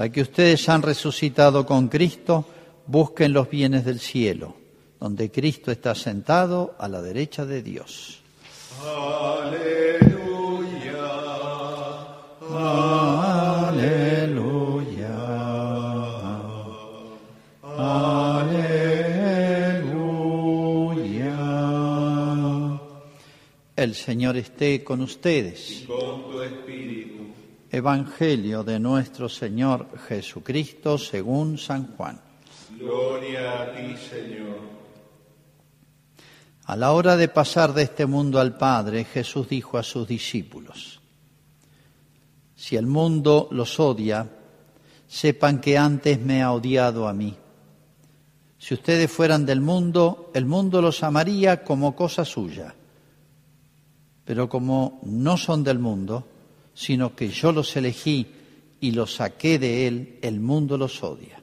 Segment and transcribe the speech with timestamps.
[0.00, 2.46] Ya que ustedes han resucitado con Cristo,
[2.86, 4.56] busquen los bienes del cielo,
[4.98, 8.22] donde Cristo está sentado a la derecha de Dios.
[8.82, 9.66] Aleluya.
[13.68, 14.48] Aleluya.
[17.76, 18.70] Aleluya.
[23.76, 25.84] El Señor esté con ustedes.
[25.86, 27.19] Con tu espíritu.
[27.72, 32.20] Evangelio de nuestro Señor Jesucristo según San Juan.
[32.76, 34.58] Gloria a ti, Señor.
[36.64, 41.00] A la hora de pasar de este mundo al Padre, Jesús dijo a sus discípulos,
[42.56, 44.28] si el mundo los odia,
[45.06, 47.36] sepan que antes me ha odiado a mí.
[48.58, 52.74] Si ustedes fueran del mundo, el mundo los amaría como cosa suya.
[54.24, 56.26] Pero como no son del mundo,
[56.74, 58.26] sino que yo los elegí
[58.80, 61.42] y los saqué de él, el mundo los odia.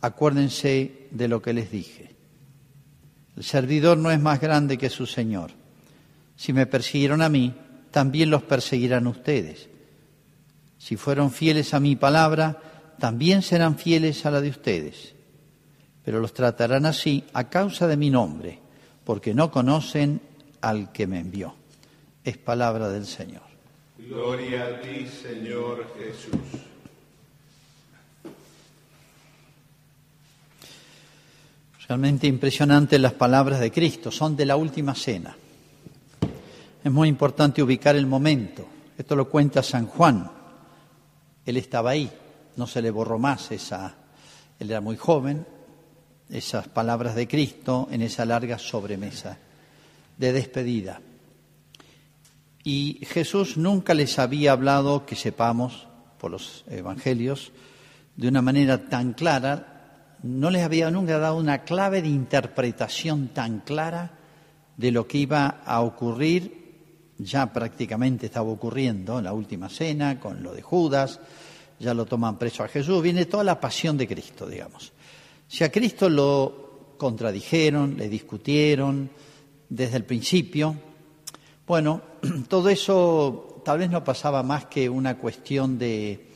[0.00, 2.14] Acuérdense de lo que les dije.
[3.36, 5.50] El servidor no es más grande que su Señor.
[6.36, 7.54] Si me persiguieron a mí,
[7.90, 9.68] también los perseguirán ustedes.
[10.78, 15.14] Si fueron fieles a mi palabra, también serán fieles a la de ustedes.
[16.04, 18.60] Pero los tratarán así a causa de mi nombre,
[19.04, 20.20] porque no conocen
[20.60, 21.56] al que me envió.
[22.22, 23.55] Es palabra del Señor.
[23.98, 26.60] Gloria a ti, Señor Jesús.
[31.88, 35.36] Realmente impresionantes las palabras de Cristo, son de la última cena.
[36.84, 38.66] Es muy importante ubicar el momento.
[38.98, 40.30] Esto lo cuenta San Juan.
[41.46, 42.10] Él estaba ahí,
[42.56, 43.94] no se le borró más esa,
[44.58, 45.46] él era muy joven,
[46.28, 49.38] esas palabras de Cristo en esa larga sobremesa
[50.18, 51.00] de despedida.
[52.66, 55.86] Y Jesús nunca les había hablado, que sepamos
[56.18, 57.52] por los evangelios,
[58.16, 63.60] de una manera tan clara, no les había nunca dado una clave de interpretación tan
[63.60, 64.18] clara
[64.76, 70.42] de lo que iba a ocurrir, ya prácticamente estaba ocurriendo en la última cena, con
[70.42, 71.20] lo de Judas,
[71.78, 74.92] ya lo toman preso a Jesús, viene toda la pasión de Cristo, digamos.
[75.46, 79.08] Si a Cristo lo contradijeron, le discutieron
[79.68, 80.74] desde el principio,
[81.64, 82.15] bueno,
[82.48, 86.26] todo eso tal vez no pasaba más que una cuestión de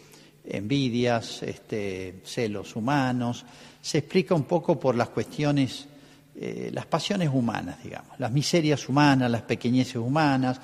[0.45, 3.45] envidias, este, celos humanos,
[3.81, 5.87] se explica un poco por las cuestiones,
[6.34, 10.61] eh, las pasiones humanas, digamos, las miserias humanas, las pequeñeces humanas.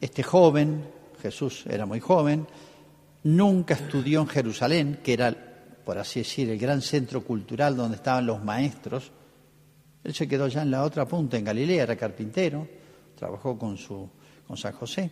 [0.00, 0.84] Este joven,
[1.22, 2.46] Jesús era muy joven,
[3.24, 5.34] nunca estudió en Jerusalén, que era,
[5.84, 9.10] por así decir, el gran centro cultural donde estaban los maestros.
[10.02, 12.68] Él se quedó ya en la otra punta, en Galilea, era carpintero,
[13.16, 14.10] trabajó con, su,
[14.56, 15.10] San José.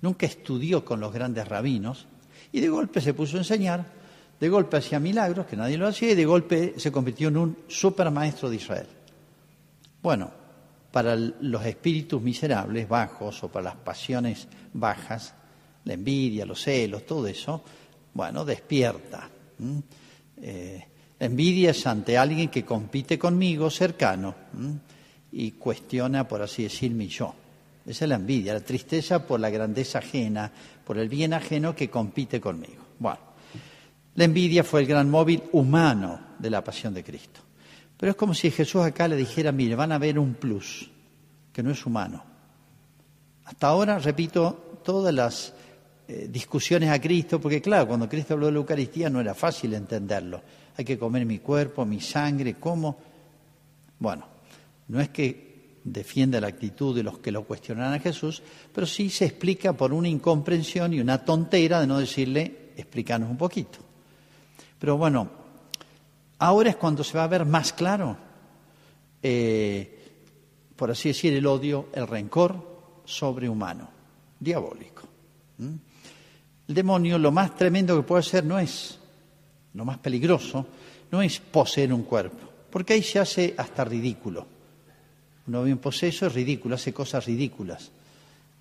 [0.00, 2.06] Nunca estudió con los grandes rabinos
[2.50, 4.02] y de golpe se puso a enseñar
[4.42, 7.58] de golpe hacía milagros, que nadie lo hacía, y de golpe se convirtió en un
[7.68, 8.88] supermaestro de Israel.
[10.02, 10.32] Bueno,
[10.90, 15.32] para los espíritus miserables, bajos, o para las pasiones bajas,
[15.84, 17.62] la envidia, los celos, todo eso,
[18.14, 19.30] bueno, despierta.
[20.38, 20.88] Eh,
[21.20, 24.34] envidia es ante alguien que compite conmigo cercano
[25.30, 27.32] y cuestiona, por así decir, mi yo.
[27.84, 30.50] Esa es la envidia, la tristeza por la grandeza ajena,
[30.84, 32.82] por el bien ajeno que compite conmigo.
[32.98, 33.18] Bueno,
[34.14, 37.40] la envidia fue el gran móvil humano de la pasión de Cristo.
[37.96, 40.90] Pero es como si Jesús acá le dijera, mire, van a ver un plus,
[41.52, 42.24] que no es humano.
[43.44, 45.54] Hasta ahora, repito, todas las
[46.08, 49.74] eh, discusiones a Cristo, porque claro, cuando Cristo habló de la Eucaristía no era fácil
[49.74, 50.42] entenderlo.
[50.76, 52.98] Hay que comer mi cuerpo, mi sangre, ¿cómo?
[53.98, 54.26] Bueno,
[54.88, 55.51] no es que
[55.84, 59.92] defienda la actitud de los que lo cuestionan a Jesús, pero sí se explica por
[59.92, 63.78] una incomprensión y una tontera de no decirle, explícanos un poquito.
[64.78, 65.28] Pero bueno,
[66.38, 68.16] ahora es cuando se va a ver más claro,
[69.22, 69.98] eh,
[70.76, 73.88] por así decir, el odio, el rencor sobrehumano,
[74.38, 75.02] diabólico.
[76.68, 78.98] El demonio lo más tremendo que puede hacer no es,
[79.74, 80.66] lo más peligroso,
[81.10, 84.46] no es poseer un cuerpo, porque ahí se hace hasta ridículo.
[85.46, 87.90] Uno ve un poseso, es ridículo, hace cosas ridículas.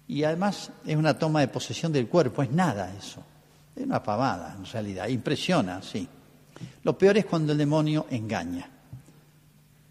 [0.07, 3.23] Y además es una toma de posesión del cuerpo, es nada eso.
[3.75, 5.07] Es una pavada, en realidad.
[5.07, 6.07] Impresiona, sí.
[6.83, 8.69] Lo peor es cuando el demonio engaña.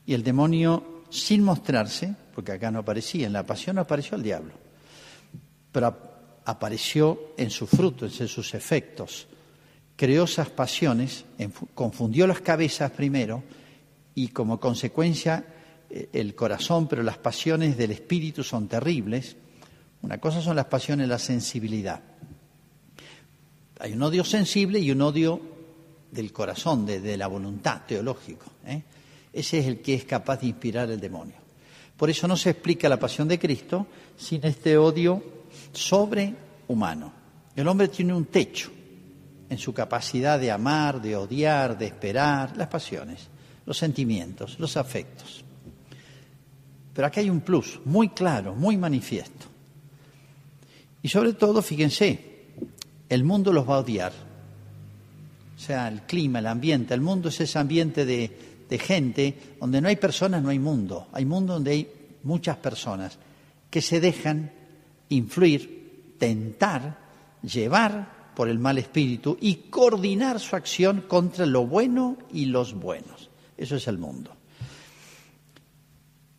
[0.04, 4.52] Y el demonio, sin mostrarse, porque acá no aparecía, en la pasión apareció el diablo,
[5.70, 5.96] pero
[6.44, 9.26] apareció en sus frutos, en sus efectos.
[9.96, 11.24] Creó esas pasiones,
[11.74, 13.42] confundió las cabezas primero
[14.14, 15.44] y como consecuencia
[15.90, 19.36] el corazón, pero las pasiones del espíritu son terribles.
[20.02, 22.00] Una cosa son las pasiones la sensibilidad
[23.80, 25.40] Hay un odio sensible y un odio
[26.10, 28.46] del corazón, de, la voluntad teológico.
[28.66, 28.82] ¿eh?
[29.32, 31.36] Ese es el que es capaz de inspirar el demonio.
[31.96, 35.22] Por eso no se explica la pasión de Cristo sin este odio
[35.72, 37.12] sobrehumano.
[37.54, 38.70] El hombre tiene un techo
[39.48, 43.28] en su capacidad de amar, de odiar, de esperar, las pasiones,
[43.66, 45.44] los sentimientos, los afectos.
[46.94, 49.46] Pero aquí hay un plus muy claro, muy manifiesto.
[51.02, 52.18] Y sobre todo, fíjense,
[53.08, 54.12] el mundo los va a odiar.
[55.56, 58.30] O sea, el clima, el ambiente, el mundo es ese ambiente de,
[58.68, 61.08] de gente donde no hay personas, no hay mundo.
[61.12, 61.88] Hay mundo donde hay
[62.22, 63.18] muchas personas
[63.70, 64.50] que se dejan
[65.08, 66.98] influir, tentar,
[67.42, 73.28] llevar por el mal espíritu y coordinar su acción contra lo bueno y los buenos.
[73.56, 74.30] Eso es el mundo.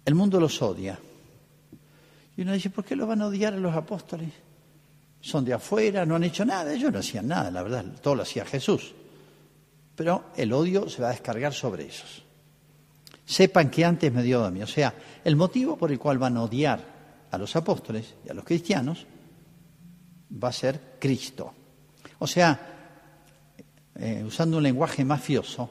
[0.06, 1.00] El mundo los odia.
[2.36, 4.30] Y uno dice, ¿por qué los van a odiar a los apóstoles?
[5.20, 6.74] Son de afuera, no han hecho nada.
[6.74, 8.94] Ellos no hacían nada, la verdad, todo lo hacía Jesús.
[9.96, 12.24] Pero el odio se va a descargar sobre esos.
[13.26, 14.64] Sepan que antes me dio a mí.
[14.64, 14.94] O sea,
[15.24, 16.80] el motivo por el cual van a odiar
[17.30, 19.06] a los apóstoles y a los cristianos
[20.44, 21.54] va a ser Cristo.
[22.20, 22.60] O sea,
[23.96, 25.70] eh, usando un lenguaje mafioso,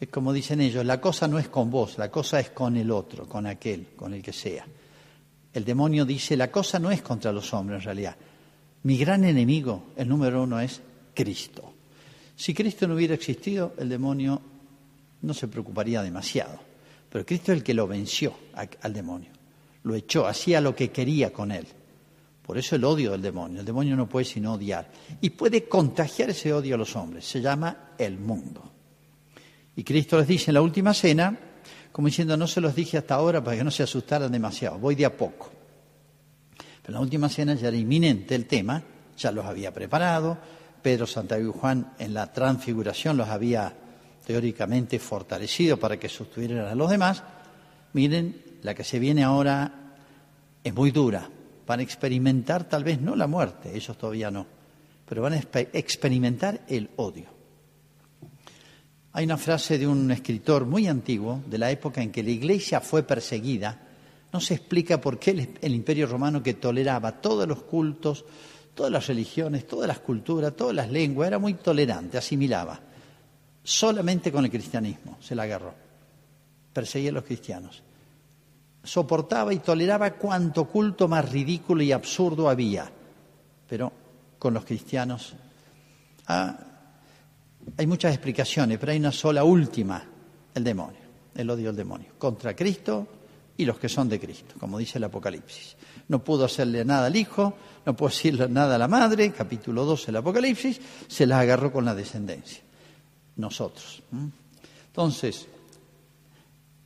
[0.00, 2.90] es como dicen ellos, la cosa no es con vos, la cosa es con el
[2.90, 4.66] otro, con aquel, con el que sea.
[5.52, 8.16] El demonio dice, la cosa no es contra los hombres en realidad.
[8.82, 10.80] Mi gran enemigo, el número uno, es
[11.14, 11.72] Cristo.
[12.36, 14.42] Si Cristo no hubiera existido, el demonio
[15.22, 16.58] no se preocuparía demasiado.
[17.08, 18.34] Pero Cristo es el que lo venció
[18.82, 19.30] al demonio.
[19.84, 21.66] Lo echó, hacía lo que quería con él.
[22.44, 23.60] Por eso el odio del demonio.
[23.60, 24.90] El demonio no puede sino odiar.
[25.20, 27.24] Y puede contagiar ese odio a los hombres.
[27.24, 28.73] Se llama el mundo.
[29.76, 31.36] Y Cristo les dice en la última cena,
[31.92, 34.94] como diciendo, no se los dije hasta ahora para que no se asustaran demasiado, voy
[34.94, 35.50] de a poco.
[36.56, 38.82] Pero en la última cena ya era inminente el tema,
[39.16, 40.38] ya los había preparado,
[40.82, 43.74] Pedro, Santiago y Juan en la transfiguración los había
[44.26, 47.22] teóricamente fortalecido para que sostuvieran a los demás.
[47.92, 49.72] Miren, la que se viene ahora
[50.62, 51.28] es muy dura.
[51.66, 54.46] Van a experimentar tal vez no la muerte, ellos todavía no,
[55.06, 55.40] pero van a
[55.72, 57.26] experimentar el odio.
[59.16, 62.80] Hay una frase de un escritor muy antiguo, de la época en que la iglesia
[62.80, 63.80] fue perseguida.
[64.32, 68.24] No se explica por qué el, imperio romano que toleraba todos los cultos,
[68.74, 72.80] todas las religiones, todas las culturas, todas las lenguas, era muy tolerante, asimilaba.
[73.62, 75.72] Solamente con el cristianismo se la agarró.
[76.72, 77.84] Perseguía a los cristianos.
[78.82, 82.90] Soportaba y toleraba cuanto culto más ridículo y absurdo había.
[83.68, 83.92] Pero
[84.40, 85.34] con los cristianos
[86.26, 86.73] ah,
[87.76, 90.04] hay muchas explicaciones, pero hay una sola última,
[90.54, 91.00] el demonio,
[91.34, 93.06] el odio del demonio, contra Cristo
[93.56, 95.76] y los que son de Cristo, como dice el Apocalipsis.
[96.08, 97.56] No pudo hacerle nada al Hijo,
[97.86, 101.84] no pudo decirle nada a la Madre, capítulo 12 del Apocalipsis, se las agarró con
[101.84, 102.62] la descendencia,
[103.36, 104.02] nosotros.
[104.86, 105.46] Entonces,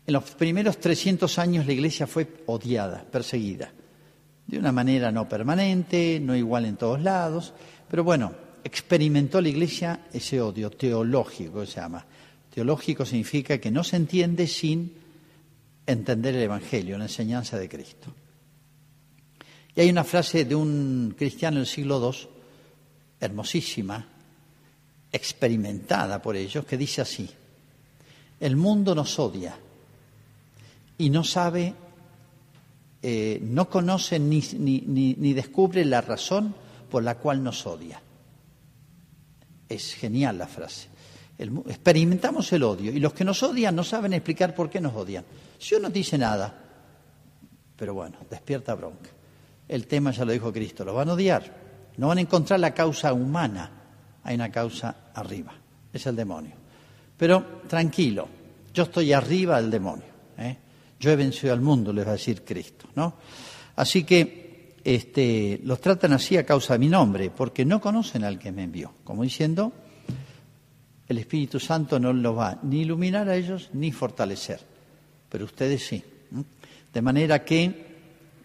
[0.07, 3.73] en los primeros 300 años la iglesia fue odiada, perseguida,
[4.47, 7.53] de una manera no permanente, no igual en todos lados,
[7.91, 8.33] pero bueno,
[8.65, 12.05] experimentó la Iglesia ese odio teológico, se llama.
[12.53, 14.93] Teológico significa que no se entiende sin
[15.87, 18.13] entender el Evangelio, la enseñanza de Cristo.
[19.75, 22.29] Y hay una frase de un cristiano del siglo II,
[23.21, 24.07] hermosísima,
[25.13, 27.29] experimentada por ellos, que dice así,
[28.41, 29.57] el mundo nos odia
[30.99, 31.75] y no sabe,
[33.03, 36.55] eh, no conoce ni, ni descubre la razón
[36.91, 38.03] por la cual nos odia.
[39.69, 40.89] Es genial la frase.
[41.39, 45.25] experimentamos el odio y los que nos odian no saben explicar por qué nos odian.
[45.59, 46.55] Si uno dice nada,
[47.77, 49.11] pero bueno, despierta bronca.
[49.69, 51.69] El tema ya lo dijo Cristo, lo van a odiar.
[51.99, 53.71] No van a encontrar la causa humana,
[54.23, 55.53] hay una causa arriba,
[55.93, 56.55] es el demonio.
[57.17, 58.29] Pero tranquilo,
[58.73, 60.07] yo estoy arriba del demonio.
[60.39, 60.57] ¿eh?
[61.01, 62.89] Yo he vencido al mundo, les va a decir Cristo.
[62.95, 63.15] ¿no?
[63.77, 64.48] Así que
[64.89, 68.63] este, los tratan así a causa de mi nombre, porque no conocen al que me
[68.63, 68.91] envió.
[69.05, 69.71] Como diciendo,
[71.07, 74.61] el Espíritu Santo no los va ni iluminar a ellos ni fortalecer,
[75.29, 76.03] pero ustedes sí.
[76.91, 77.87] De manera que,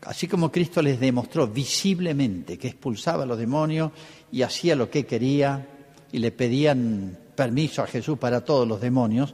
[0.01, 3.93] así como Cristo les demostró visiblemente que expulsaba a los demonios
[4.29, 5.65] y hacía lo que quería
[6.11, 9.33] y le pedían permiso a Jesús para todos los demonios,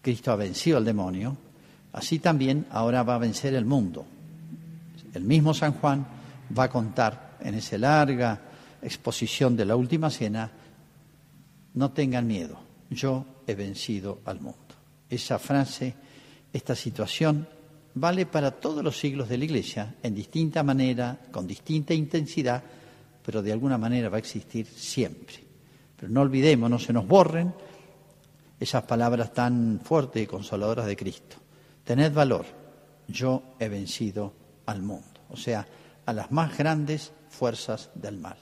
[0.00, 1.36] Cristo ha vencido al demonio,
[1.92, 4.06] así también ahora va a vencer el mundo
[5.14, 6.06] el mismo San Juan
[6.56, 8.40] va a contar en esa larga
[8.82, 10.50] exposición de la última cena,
[11.74, 12.58] no tengan miedo,
[12.90, 14.58] yo he vencido al mundo.
[15.08, 15.94] Esa frase,
[16.52, 17.48] esta situación,
[17.94, 22.62] vale para todos los siglos de la Iglesia, en distinta manera, con distinta intensidad,
[23.24, 25.36] pero de alguna manera va a existir siempre.
[25.96, 27.52] Pero no olvidemos, no se nos borren
[28.58, 31.36] esas palabras tan fuertes y consoladoras de Cristo.
[31.84, 32.46] Tened valor,
[33.08, 34.32] yo he vencido
[34.68, 35.66] al mundo, o sea,
[36.04, 38.36] a las más grandes fuerzas del mal.